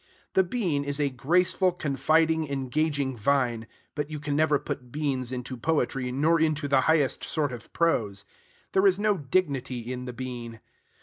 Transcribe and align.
The 0.33 0.43
bean 0.43 0.83
is 0.83 0.99
a 0.99 1.11
graceful, 1.11 1.71
confiding, 1.71 2.49
engaging 2.51 3.15
vine; 3.15 3.67
but 3.93 4.09
you 4.09 4.19
never 4.29 4.57
can 4.57 4.63
put 4.65 4.91
beans 4.91 5.31
into 5.31 5.55
poetry, 5.55 6.11
nor 6.11 6.39
into 6.39 6.67
the 6.67 6.81
highest 6.81 7.23
sort 7.23 7.51
of 7.51 7.71
prose. 7.71 8.25
There 8.71 8.87
is 8.87 8.97
no 8.97 9.15
dignity 9.15 9.93
in 9.93 10.05
the 10.05 10.13
bean. 10.13 10.59